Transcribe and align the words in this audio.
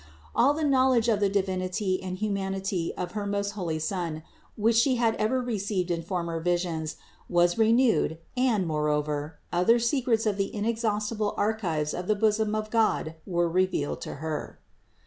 All 0.33 0.55
the 0.55 0.63
knowledge 0.63 1.07
of 1.09 1.19
the 1.19 1.29
Divinity 1.29 2.01
and 2.01 2.17
humanity 2.17 2.91
of 2.97 3.11
her 3.11 3.27
most 3.27 3.51
holy 3.51 3.77
Son, 3.77 4.23
which 4.57 4.75
She 4.75 4.95
had 4.95 5.13
ever 5.17 5.43
received 5.43 5.91
in 5.91 6.01
former 6.01 6.39
visions 6.39 6.95
was 7.29 7.59
renewed 7.59 8.17
and, 8.35 8.65
moreover, 8.65 9.37
other 9.53 9.77
secrets 9.77 10.25
of 10.25 10.37
the 10.37 10.55
inexhaustible 10.55 11.35
archives 11.37 11.93
of 11.93 12.07
the 12.07 12.15
bosom 12.15 12.55
of 12.55 12.71
God 12.71 13.13
were 13.27 13.47
revealed 13.47 14.01
to 14.01 14.15
Her. 14.15 14.57